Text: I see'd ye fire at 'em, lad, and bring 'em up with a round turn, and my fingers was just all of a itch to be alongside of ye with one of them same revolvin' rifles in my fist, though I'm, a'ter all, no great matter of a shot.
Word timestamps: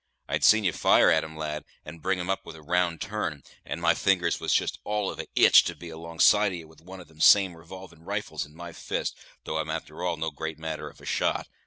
I 0.27 0.39
see'd 0.39 0.65
ye 0.65 0.71
fire 0.71 1.11
at 1.11 1.23
'em, 1.23 1.37
lad, 1.37 1.63
and 1.85 2.01
bring 2.01 2.19
'em 2.19 2.27
up 2.27 2.43
with 2.43 2.55
a 2.55 2.63
round 2.63 3.01
turn, 3.01 3.43
and 3.63 3.79
my 3.79 3.93
fingers 3.93 4.39
was 4.39 4.51
just 4.51 4.79
all 4.83 5.11
of 5.11 5.19
a 5.19 5.27
itch 5.35 5.63
to 5.65 5.75
be 5.75 5.89
alongside 5.89 6.53
of 6.53 6.53
ye 6.55 6.65
with 6.65 6.81
one 6.81 6.99
of 6.99 7.07
them 7.07 7.21
same 7.21 7.53
revolvin' 7.55 8.03
rifles 8.03 8.43
in 8.43 8.55
my 8.55 8.71
fist, 8.73 9.15
though 9.43 9.59
I'm, 9.59 9.69
a'ter 9.69 10.01
all, 10.01 10.17
no 10.17 10.31
great 10.31 10.57
matter 10.57 10.89
of 10.89 11.01
a 11.01 11.05
shot. 11.05 11.47